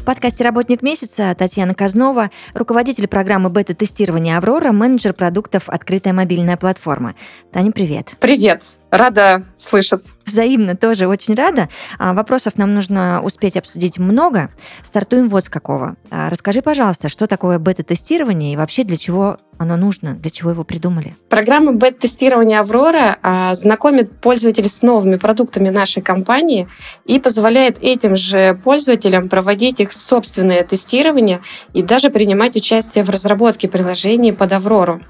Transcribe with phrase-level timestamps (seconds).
[0.00, 7.14] В подкасте «Работник месяца» Татьяна Казнова, руководитель программы бета-тестирования «Аврора», менеджер продуктов «Открытая мобильная платформа».
[7.52, 8.14] Таня, привет.
[8.18, 8.79] Привет.
[8.90, 10.10] Рада слышать.
[10.26, 11.68] Взаимно тоже очень рада.
[11.98, 14.50] А, вопросов нам нужно успеть обсудить много.
[14.82, 15.96] Стартуем вот с какого.
[16.10, 20.64] А, расскажи, пожалуйста, что такое бета-тестирование и вообще для чего оно нужно, для чего его
[20.64, 21.14] придумали?
[21.28, 26.68] Программа бета-тестирования «Аврора» а, знакомит пользователей с новыми продуктами нашей компании
[27.04, 31.40] и позволяет этим же пользователям проводить их собственное тестирование
[31.74, 35.00] и даже принимать участие в разработке приложений под «Аврору».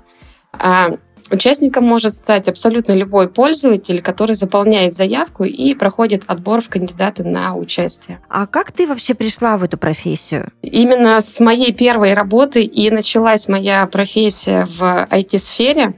[1.30, 7.54] Участником может стать абсолютно любой пользователь, который заполняет заявку и проходит отбор в кандидаты на
[7.54, 8.20] участие.
[8.28, 10.48] А как ты вообще пришла в эту профессию?
[10.62, 15.94] Именно с моей первой работы и началась моя профессия в IT-сфере.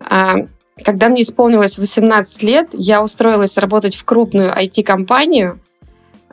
[0.00, 0.36] А,
[0.82, 5.60] когда мне исполнилось 18 лет, я устроилась работать в крупную IT-компанию–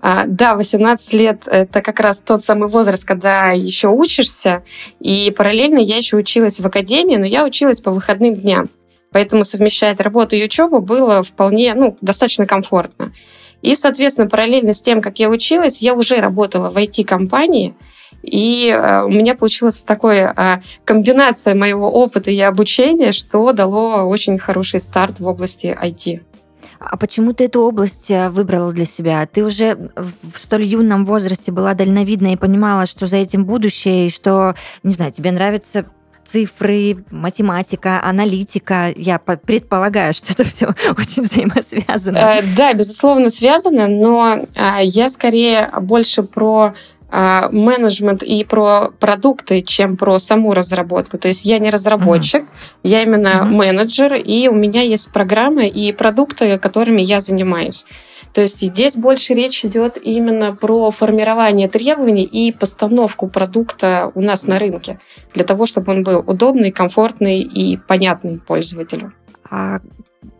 [0.02, 4.64] да, 18 лет— это как раз тот самый возраст, когда еще учишься.
[5.00, 8.70] И параллельно я еще училась в академии, но я училась по выходным дням.
[9.12, 13.14] Поэтому совмещать работу и учебу было вполне, ну, достаточно комфортно.
[13.62, 17.73] И, соответственно, параллельно с тем, как я училась, я уже работала в IT-компании,
[18.22, 24.38] и э, у меня получилась такая э, комбинация моего опыта и обучения, что дало очень
[24.38, 26.22] хороший старт в области IT.
[26.80, 29.25] А почему ты эту область э, выбрала для себя?
[29.25, 34.09] Ты уже в столь юном возрасте была дальновидна и понимала, что за этим будущее, и
[34.09, 35.86] что, не знаю, тебе нравятся
[36.28, 38.94] цифры, математика, аналитика.
[38.95, 42.18] Я предполагаю, что это все очень взаимосвязано.
[42.18, 46.74] Э, да, безусловно, связано, но э, я скорее больше про
[47.09, 51.18] а, менеджмент и про продукты, чем про саму разработку.
[51.18, 52.79] То есть я не разработчик, uh-huh.
[52.84, 53.50] я именно uh-huh.
[53.50, 57.85] менеджер, и у меня есть программы и продукты, которыми я занимаюсь.
[58.33, 64.45] То есть здесь больше речь идет именно про формирование требований и постановку продукта у нас
[64.45, 65.00] на рынке,
[65.33, 69.13] для того, чтобы он был удобный, комфортный и понятный пользователю.
[69.50, 69.79] А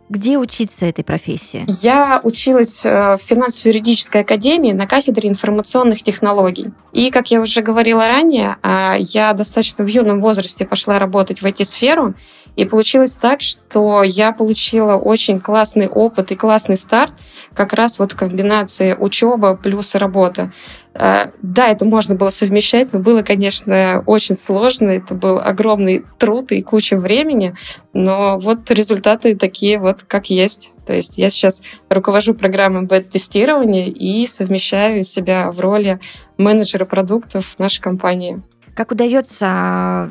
[0.08, 1.64] где учиться этой профессии?
[1.82, 6.72] Я училась э, в финансово-юридической академии на кафедре информационных технологий.
[6.92, 11.44] И, как я уже говорила ранее, а, я достаточно в юном возрасте пошла работать в
[11.44, 12.14] IT-сферу,
[12.56, 17.12] и получилось так, что я получила очень классный опыт и классный старт
[17.54, 20.52] как раз вот в комбинации учеба плюс работа.
[20.98, 24.90] Э, да, это можно было совмещать, но было, конечно, очень сложно.
[24.90, 27.54] Это был огромный труд и куча времени,
[27.92, 30.72] но вот результаты такие вот, как есть.
[30.86, 36.00] То есть я сейчас руковожу программой бета-тестирования и совмещаю себя в роли
[36.36, 38.38] менеджера продуктов нашей компании.
[38.74, 40.10] Как удается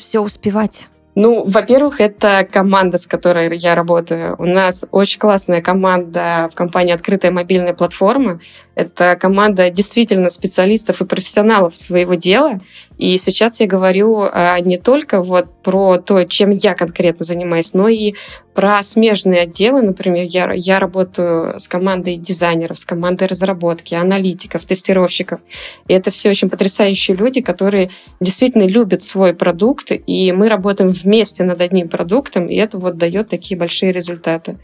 [0.00, 0.86] все успевать?
[1.20, 4.36] Ну, во-первых, это команда, с которой я работаю.
[4.38, 8.38] У нас очень классная команда в компании «Открытая мобильная платформа».
[8.76, 12.60] Это команда действительно специалистов и профессионалов своего дела.
[12.98, 17.88] И сейчас я говорю а, не только вот про то, чем я конкретно занимаюсь, но
[17.88, 18.14] и
[18.54, 19.82] про смежные отделы.
[19.82, 25.40] Например, я, я работаю с командой дизайнеров, с командой разработки, аналитиков, тестировщиков.
[25.86, 31.44] И это все очень потрясающие люди, которые действительно любят свой продукт, и мы работаем вместе
[31.44, 34.58] над одним продуктом, и это вот дает такие большие результаты.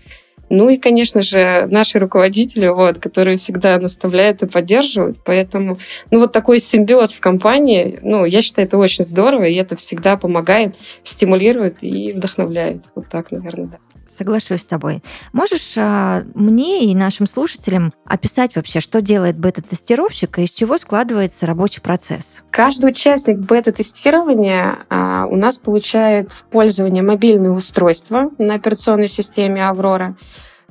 [0.51, 5.19] Ну и, конечно же, наши руководители, вот, которые всегда наставляют и поддерживают.
[5.25, 5.79] Поэтому,
[6.11, 10.17] ну вот такой симбиоз в компании, ну, я считаю, это очень здорово, и это всегда
[10.17, 12.85] помогает, стимулирует и вдохновляет.
[12.95, 13.79] Вот так, наверное, да.
[14.09, 15.03] Соглашусь с тобой.
[15.33, 21.47] Можешь а, мне и нашим слушателям описать вообще, что делает бета-тестировщик и из чего складывается
[21.47, 22.43] рабочий процесс?
[22.51, 30.17] Каждый участник бета-тестирования а, у нас получает в пользование мобильное устройство на операционной системе «Аврора».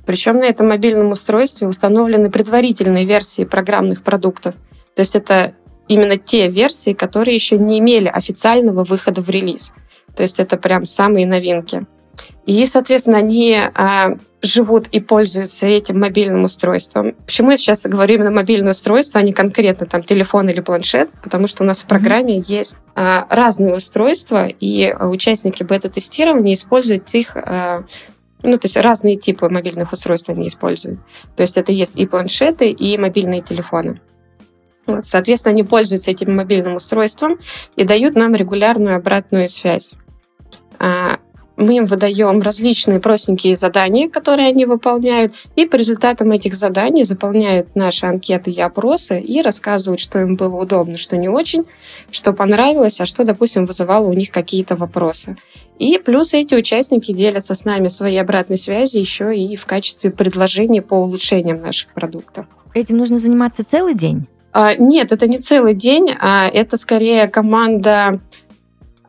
[0.06, 4.56] Причем на этом мобильном устройстве установлены предварительные версии программных продуктов.
[4.96, 5.56] То есть это
[5.88, 9.74] именно те версии, которые еще не имели официального выхода в релиз.
[10.16, 11.86] То есть это прям самые новинки.
[12.46, 17.16] И, соответственно, они а, живут и пользуются этим мобильным устройством.
[17.26, 21.10] Почему я сейчас говорю именно мобильное устройство, а не конкретно там телефон или планшет?
[21.24, 22.46] Потому что у нас в программе mm-hmm.
[22.56, 27.86] есть а, разные устройства, и участники бета-тестирования используют их а,
[28.44, 31.00] ну, то есть разные типы мобильных устройств они используют.
[31.36, 34.02] То есть это есть и планшеты, и мобильные телефоны.
[34.86, 37.40] Вот, соответственно, они пользуются этим мобильным устройством
[37.78, 39.96] и дают нам регулярную обратную связь.
[40.78, 41.20] А,
[41.64, 47.76] мы им выдаем различные простенькие задания, которые они выполняют, и по результатам этих заданий заполняют
[47.76, 51.64] наши анкеты и опросы и рассказывают, что им было удобно, что не очень,
[52.12, 55.38] что понравилось, а что, допустим, вызывало у них какие-то вопросы.
[55.80, 60.82] И плюс эти участники делятся с нами своей обратной связи еще и в качестве предложений
[60.82, 62.46] по улучшениям наших продуктов.
[62.74, 64.28] Этим нужно заниматься целый день?
[64.52, 68.20] А, нет, это не целый день, а это скорее команда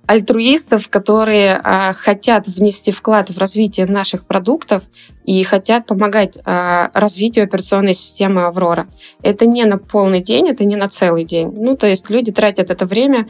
[0.06, 4.83] альтруистов, которые а, хотят внести вклад в развитие наших продуктов
[5.25, 8.87] и хотят помогать а, развитию операционной системы Аврора.
[9.23, 11.51] Это не на полный день, это не на целый день.
[11.55, 13.27] Ну, то есть люди тратят это время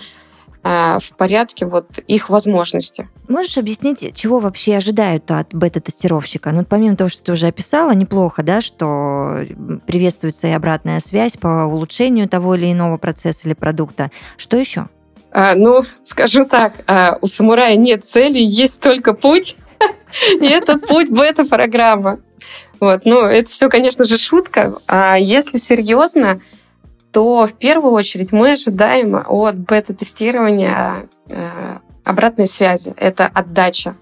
[0.67, 3.09] а, в порядке вот их возможности.
[3.29, 6.51] Можешь объяснить, чего вообще ожидают от бета-тестировщика?
[6.53, 9.45] Ну, помимо того, что ты уже описала, неплохо, да, что
[9.87, 14.11] приветствуется и обратная связь по улучшению того или иного процесса или продукта.
[14.39, 14.87] Что еще?
[15.37, 19.57] А, ну, скажу так, а, у самурая нет цели, есть только путь.
[20.41, 22.21] И этот путь бета-программа.
[22.79, 24.75] Вот, ну, это все, конечно же, шутка.
[24.87, 26.41] А если серьезно,
[27.11, 32.95] то в первую очередь мы ожидаем от бета-тестирования а, обратной связи.
[32.97, 33.97] Это отдача.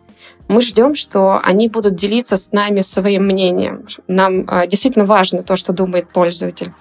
[0.48, 3.86] Мы ждем, что они будут делиться с нами своим мнением.
[4.06, 6.74] Нам действительно важно то, что думает пользователь.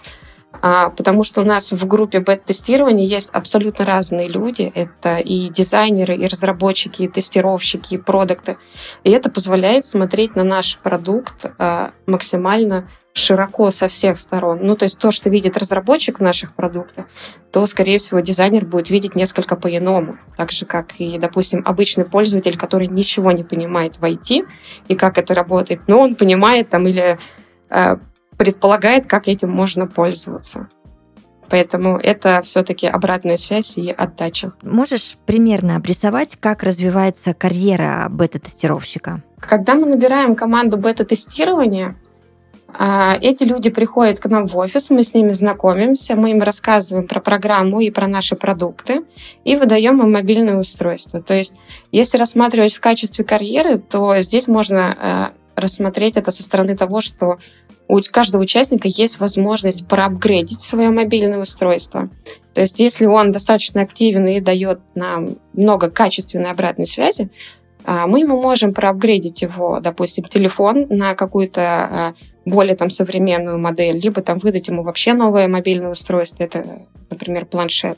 [0.62, 4.72] А, потому что у нас в группе бета-тестирования есть абсолютно разные люди.
[4.76, 8.58] Это и дизайнеры, и разработчики, и тестировщики, и продукты.
[9.04, 14.60] И это позволяет смотреть на наш продукт а, максимально широко со всех сторон.
[14.62, 17.06] Ну, то есть то, что видит разработчик в наших продуктах,
[17.52, 20.18] то, скорее всего, дизайнер будет видеть несколько по-иному.
[20.38, 24.48] Так же, как и, допустим, обычный пользователь, который ничего не понимает в IT
[24.88, 27.20] и как это работает, но он понимает там или
[27.70, 28.00] а,
[28.42, 30.68] предполагает, как этим можно пользоваться.
[31.48, 34.54] Поэтому это все-таки обратная связь и отдача.
[34.64, 39.22] Можешь примерно обрисовать, как развивается карьера бета-тестировщика?
[39.40, 41.98] Когда мы набираем команду бета-тестирования,
[42.68, 47.08] а, эти люди приходят к нам в офис, мы с ними знакомимся, мы им рассказываем
[47.08, 49.02] про программу и про наши продукты
[49.44, 51.22] и выдаем им мобильное устройство.
[51.22, 51.58] То есть,
[51.92, 57.38] если рассматривать в качестве карьеры, то здесь можно э, рассмотреть это со стороны того, что
[57.92, 62.10] у каждого участника есть возможность проапгрейдить свое мобильное устройство.
[62.54, 67.30] То есть если он достаточно активен и дает нам много качественной обратной связи,
[67.84, 72.14] а, мы ему можем проапгрейдить его, допустим, телефон на какую-то а,
[72.46, 77.98] более там современную модель, либо там выдать ему вообще новое мобильное устройство, это, например, планшет.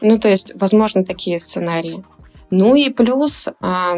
[0.00, 2.02] Ну, то есть, возможно, такие сценарии.
[2.50, 3.96] Ну и плюс а,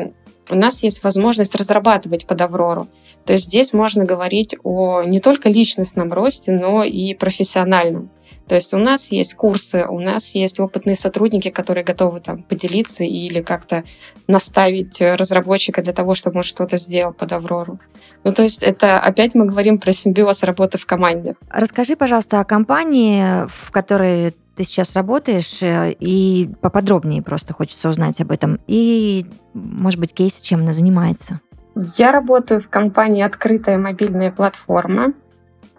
[0.50, 2.88] у нас есть возможность разрабатывать под Аврору.
[3.24, 8.10] То есть здесь можно говорить о не только личностном росте, но и профессиональном.
[8.48, 13.04] То есть у нас есть курсы, у нас есть опытные сотрудники, которые готовы там поделиться
[13.04, 13.84] или как-то
[14.26, 17.78] наставить разработчика для того, чтобы он что-то сделал под Аврору.
[18.24, 21.36] Ну, то есть это опять мы говорим про симбиоз работы в команде.
[21.48, 28.20] Расскажи, пожалуйста, о компании, в которой ты сейчас работаешь, э, и поподробнее просто хочется узнать
[28.20, 28.60] об этом.
[28.68, 31.40] И, может быть, кейс, чем она занимается.
[31.74, 35.14] Я работаю в компании «Открытая мобильная платформа».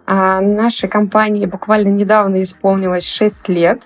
[0.06, 3.84] А нашей компании буквально недавно исполнилось 6 лет.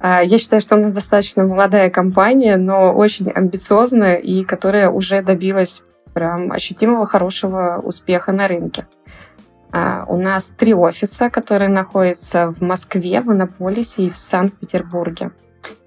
[0.00, 5.20] А я считаю, что у нас достаточно молодая компания, но очень амбициозная и которая уже
[5.22, 5.82] добилась
[6.14, 8.86] прям ощутимого хорошего успеха на рынке.
[9.72, 15.30] А у нас три офиса, которые находятся в Москве, в Иннополисе и в Санкт-Петербурге.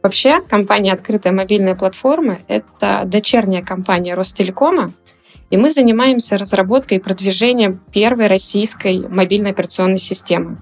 [0.04, 4.92] Вообще, компания «Открытая мобильная платформа»— это дочерняя компания Ростелекома,
[5.50, 10.58] и мы занимаемся разработкой и продвижением первой российской мобильной операционной системы,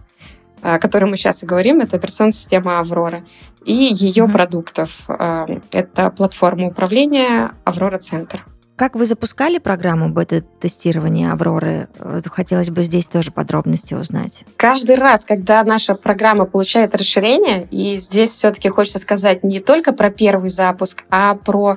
[0.62, 1.80] о которой мы сейчас и говорим.
[1.80, 3.22] Это операционная система «Аврора».
[3.66, 4.32] И ее mm-hmm.
[4.32, 5.06] продуктов.
[5.08, 8.46] Э, это платформа управления «Аврора Центр».
[8.80, 11.90] Как вы запускали программу бета-тестирования «Авроры»?
[12.00, 14.46] Э, хотелось бы здесь тоже подробности узнать.
[14.56, 20.10] Каждый раз, когда наша программа получает расширение, и здесь все-таки хочется сказать не только про
[20.10, 21.76] первый запуск, а про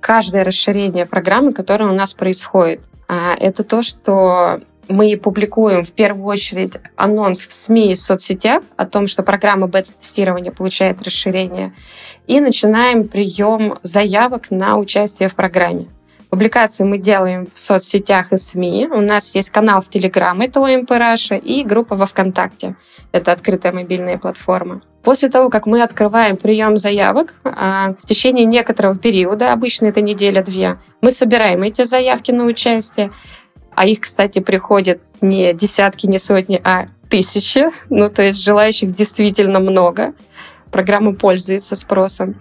[0.00, 2.82] каждое расширение программы, которое у нас происходит.
[3.08, 8.84] А, это то, что мы публикуем в первую очередь анонс в СМИ и соцсетях о
[8.84, 11.72] том, что программа бета-тестирования получает расширение,
[12.26, 15.88] и начинаем прием заявок на участие в программе.
[16.32, 18.88] Публикации мы делаем в соцсетях и СМИ.
[18.90, 22.74] У нас есть канал в Телеграм, это ОМП Раша, и группа во ВКонтакте.
[23.12, 24.80] Это открытая мобильная платформа.
[25.02, 30.78] После того, как мы открываем прием заявок, а, в течение некоторого периода, обычно это неделя-две,
[31.02, 33.12] мы собираем эти заявки на участие,
[33.74, 39.60] а их, кстати, приходят не десятки, не сотни, а тысячи, ну то есть желающих действительно
[39.60, 40.14] много.
[40.70, 42.40] Программа пользуется спросом.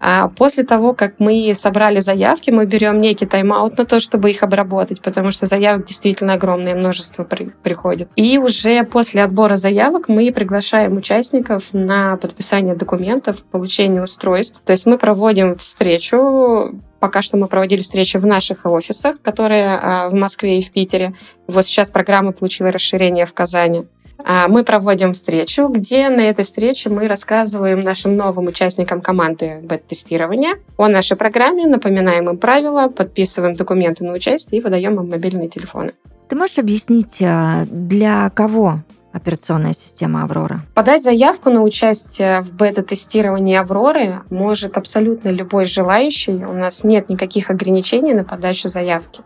[0.00, 4.42] А после того, как мы собрали заявки, мы берем некий тайм-аут на то, чтобы их
[4.42, 8.08] обработать, потому что заявок действительно огромное множество при, приходит.
[8.16, 14.60] И уже после отбора заявок мы приглашаем участников на подписание документов, получение устройств.
[14.64, 20.08] То есть мы проводим встречу Пока что мы проводили встречи в наших офисах, которые а,
[20.08, 21.12] в Москве и в Питере.
[21.46, 23.84] Вот сейчас программа получила расширение в Казани.
[24.18, 30.54] А, мы проводим встречу, где на этой встрече мы рассказываем нашим новым участникам команды бета-тестирования
[30.76, 35.92] о нашей программе, напоминаем им правила, подписываем документы на участие и выдаем им мобильные телефоны.
[36.28, 38.80] Ты можешь объяснить, а, для кого
[39.12, 40.64] операционная система «Аврора»?
[40.74, 46.44] Подать заявку на участие в бета-тестировании «Авроры» может абсолютно любой желающий.
[46.44, 49.22] У нас нет никаких ограничений на подачу заявки.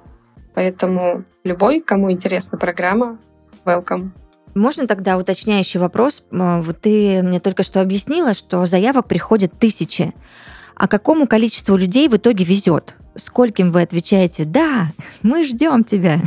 [0.54, 3.18] Поэтому любой, кому интересна программа,
[3.64, 4.10] welcome.
[4.54, 6.22] Можно тогда уточняющий вопрос?
[6.30, 10.12] Вот ты мне только что объяснила, что заявок приходят тысячи.
[10.74, 12.94] А какому количеству людей в итоге везет?
[13.16, 14.88] Скольким вы отвечаете «Да,
[15.22, 16.20] мы ждем тебя»?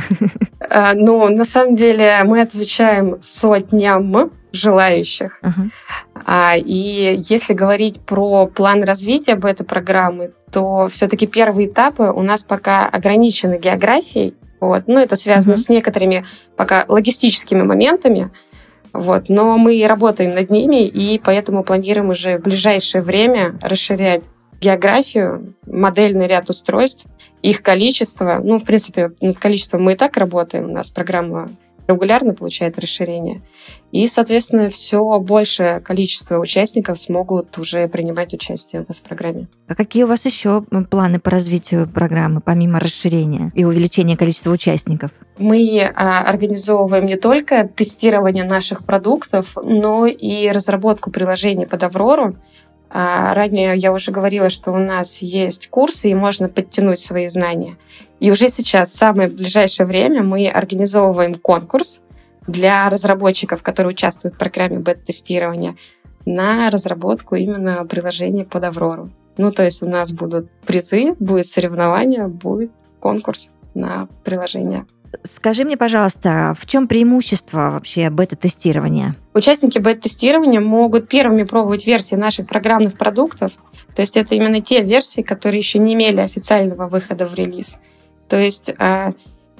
[0.68, 5.40] А, ну, на самом деле мы отвечаем сотням желающих.
[5.42, 6.60] Uh-huh.
[6.60, 13.58] И если говорить про план развития бета-программы, то все-таки первые этапы у нас пока ограничены
[13.58, 14.84] географией, вот.
[14.86, 15.56] Ну, это связано mm-hmm.
[15.56, 16.24] с некоторыми
[16.56, 18.28] пока логистическими моментами.
[18.92, 19.28] Вот.
[19.28, 24.22] Но мы работаем над ними, и поэтому планируем уже в ближайшее время расширять
[24.60, 27.06] географию, модельный ряд устройств,
[27.42, 28.40] их количество.
[28.40, 30.70] Ну, в принципе, над количеством мы и так работаем.
[30.70, 31.50] У нас программа
[31.92, 33.40] регулярно получает расширение.
[33.92, 39.48] И, соответственно, все большее количество участников смогут уже принимать участие в этой программе.
[39.68, 45.10] А какие у вас еще планы по развитию программы, помимо расширения и увеличения количества участников?
[45.38, 52.36] Мы а, организовываем не только тестирование наших продуктов, но и разработку приложений под Аврору.
[52.94, 57.76] А, ранее я уже говорила, что у нас есть курсы, и можно подтянуть свои знания.
[58.20, 62.02] И уже сейчас, в самое ближайшее время, мы организовываем конкурс
[62.46, 65.74] для разработчиков, которые участвуют в программе бета-тестирования,
[66.26, 69.10] на разработку именно приложения под Аврору.
[69.38, 74.84] Ну, то есть у нас будут призы, будет соревнование, будет конкурс на приложение.
[75.24, 79.16] Скажи мне, пожалуйста, в чем преимущество вообще бета-тестирования?
[79.34, 83.52] Участники бета-тестирования могут первыми пробовать версии наших программных продуктов.
[83.94, 87.78] То есть это именно те версии, которые еще не имели официального выхода в релиз.
[88.28, 89.12] То есть а,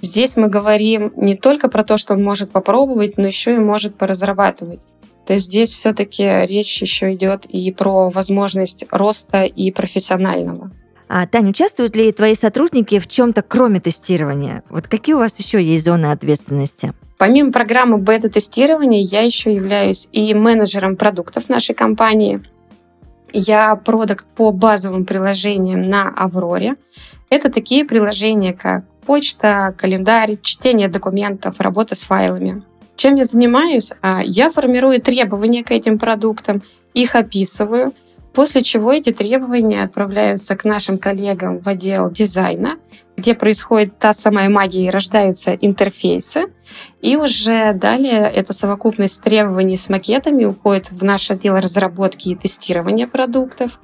[0.03, 3.97] Здесь мы говорим не только про то, что он может попробовать, но еще и может
[3.97, 4.81] поразрабатывать.
[5.25, 10.73] То есть здесь все-таки речь еще идет и про возможность роста и профессионального.
[11.15, 14.63] А, Таня, участвуют ли твои сотрудники в чем-то кроме тестирования?
[14.71, 16.95] Вот какие у вас еще есть зоны ответственности?
[17.19, 22.41] Помимо программы бета-тестирования, я еще являюсь и менеджером продуктов нашей компании.
[23.31, 26.77] Я продукт по базовым приложениям на Авроре.
[27.29, 32.63] Это такие приложения, как почта, календарь, чтение документов, работа с файлами.
[32.97, 33.93] Чем я занимаюсь?
[34.01, 36.63] А, я формирую требования к этим продуктам,
[36.95, 37.93] их описываю,
[38.35, 42.77] после чего эти требования отправляются к нашим коллегам в отдел дизайна,
[43.17, 46.47] где происходит та самая магия и рождаются интерфейсы.
[47.03, 53.07] И уже далее эта совокупность требований с макетами уходит в наш отдел разработки и тестирования
[53.07, 53.79] продуктов,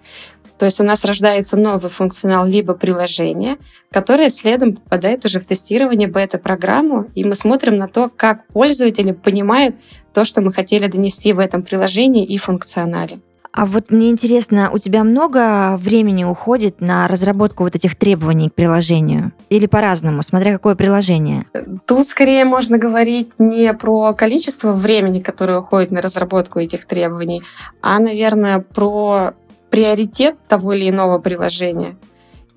[0.59, 3.59] то есть у нас рождается новый функционал либо приложение,
[3.93, 9.77] которое следом попадает уже в тестирование бета-программу, и мы смотрим на то, как пользователи понимают
[10.13, 13.21] то, что мы хотели донести в этом приложении и функционале.
[13.53, 18.55] А вот мне интересно, у тебя много времени уходит на разработку вот этих требований к
[18.55, 19.33] приложению?
[19.49, 21.47] Или по-разному, смотря какое приложение?
[21.87, 27.43] Тут скорее можно говорить не про количество времени, которое уходит на разработку этих требований,
[27.81, 29.35] а, наверное, про
[29.71, 31.97] приоритет того или иного приложения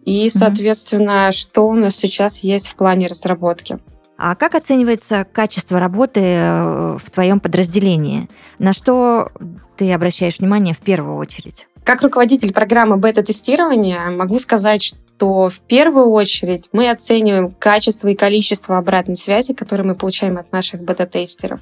[0.06, 1.32] и, соответственно, mm-hmm.
[1.32, 3.80] что у нас сейчас есть в плане разработки.
[4.18, 8.30] А как оценивается качество работы э, в твоем подразделении?
[8.60, 9.32] На что
[9.82, 11.66] ты обращаешь внимание в первую очередь?
[11.84, 18.16] Как руководитель программы бета-тестирования могу сказать, что то в первую очередь мы оцениваем качество и
[18.16, 21.62] количество обратной связи, которые мы получаем от наших бета-тестеров.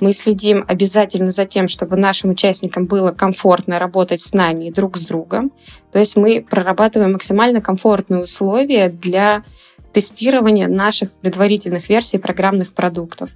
[0.00, 4.96] Мы следим обязательно за тем, чтобы нашим участникам было комфортно работать с нами и друг
[4.96, 5.52] с другом.
[5.92, 9.44] То есть мы прорабатываем максимально комфортные условия для
[9.92, 13.30] тестирования наших предварительных версий программных продуктов.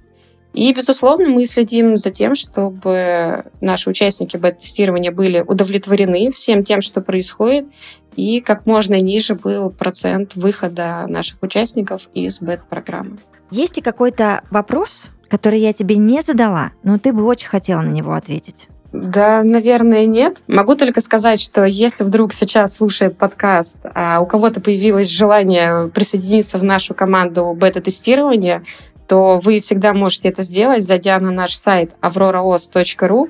[0.53, 7.01] И, безусловно, мы следим за тем, чтобы наши участники бета-тестирования были удовлетворены всем тем, что
[7.01, 7.67] происходит,
[8.15, 13.17] и как можно ниже был процент выхода наших участников из бета-программы.
[13.51, 17.91] Есть ли какой-то вопрос, который я тебе не задала, но ты бы очень хотела на
[17.91, 18.67] него ответить?
[18.93, 20.41] Да, наверное, нет.
[20.47, 26.57] Могу только сказать, что если вдруг сейчас слушает подкаст, а у кого-то появилось желание присоединиться
[26.57, 28.63] в нашу команду бета-тестирования,
[29.07, 33.29] то вы всегда можете это сделать, зайдя на наш сайт avroraos.ru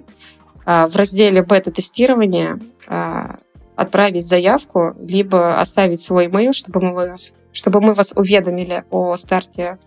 [0.65, 3.38] а, в разделе бета-тестирования а,
[3.75, 9.77] отправить заявку, либо оставить свой email, чтобы мы вас, чтобы мы вас уведомили о старте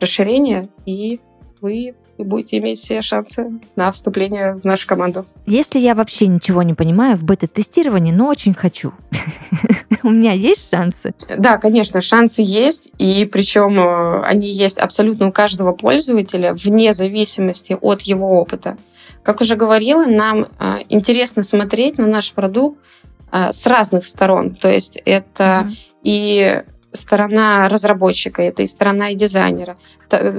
[0.00, 1.20] расширения, и
[1.60, 1.94] вы
[2.24, 5.24] будете иметь все шансы на вступление в нашу команду.
[5.46, 8.92] Если я вообще ничего не понимаю в бета-тестировании, но очень хочу,
[10.02, 11.14] у меня есть шансы?
[11.36, 17.76] Да, конечно, шансы есть, и причем э, они есть абсолютно у каждого пользователя, вне зависимости
[17.80, 18.76] от его опыта.
[19.22, 22.80] Как уже говорила, нам э, интересно смотреть на наш продукт
[23.30, 24.52] э, с разных сторон.
[24.52, 25.76] То есть это mm-hmm.
[26.02, 29.76] и сторона разработчика, это и сторона и дизайнера.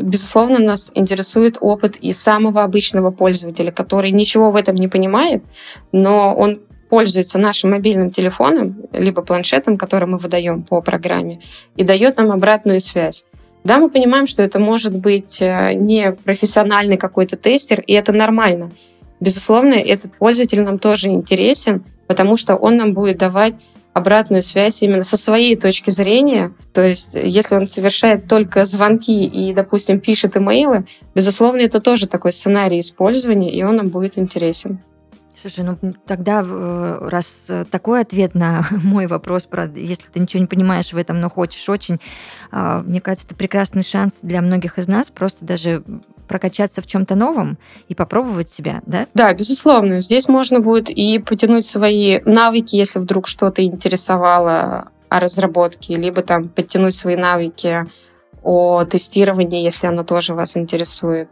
[0.01, 5.43] Безусловно, нас интересует опыт и самого обычного пользователя, который ничего в этом не понимает,
[5.91, 11.39] но он пользуется нашим мобильным телефоном, либо планшетом, который мы выдаем по программе,
[11.75, 13.25] и дает нам обратную связь.
[13.63, 18.69] Да, мы понимаем, что это может быть э, не профессиональный какой-то тестер, и это нормально.
[19.19, 23.55] Безусловно, этот пользователь нам тоже интересен, потому что он нам будет давать
[23.93, 26.53] обратную связь именно со своей точки зрения.
[26.73, 32.33] То есть, если он совершает только звонки и, допустим, пишет имейлы, безусловно, это тоже такой
[32.33, 34.79] сценарий использования, и он нам будет интересен.
[35.39, 36.41] Слушай, ну тогда,
[37.01, 41.29] раз такой ответ на мой вопрос, про если ты ничего не понимаешь в этом, но
[41.29, 41.99] хочешь очень,
[42.49, 45.83] а, мне кажется, это прекрасный шанс для многих из нас просто даже
[46.33, 47.59] прокачаться в чем-то новом
[47.89, 49.05] и попробовать себя, да?
[49.13, 50.01] Да, безусловно.
[50.01, 56.47] Здесь можно будет и потянуть свои навыки, если вдруг что-то интересовало о разработке, либо там
[56.47, 57.85] подтянуть свои навыки
[58.41, 61.29] о тестировании, если оно тоже вас интересует.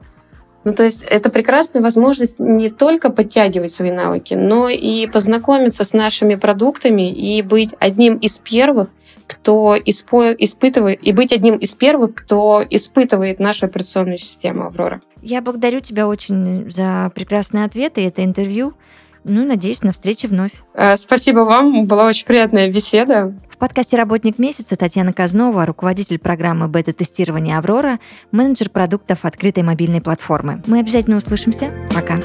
[0.66, 5.94] Ну, то есть это прекрасная возможность не только подтягивать свои навыки, но и познакомиться с
[5.94, 8.90] нашими продуктами и быть одним из первых,
[9.32, 15.02] кто испо- испытывает, и быть одним из первых, кто испытывает нашу операционную систему «Аврора».
[15.22, 18.74] Я благодарю тебя очень за прекрасные ответы и это интервью.
[19.24, 20.52] Ну, надеюсь, на встрече вновь.
[20.74, 23.34] Э, спасибо вам, была очень приятная беседа.
[23.50, 28.00] В подкасте «Работник месяца» Татьяна Казнова, руководитель программы бета-тестирования «Аврора»,
[28.32, 30.64] менеджер продуктов открытой мобильной платформы.
[30.66, 31.70] Мы обязательно услышимся.
[31.94, 32.18] Пока.